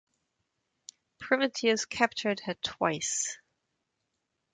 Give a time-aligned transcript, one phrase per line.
[1.19, 3.37] Privateers captured her twice.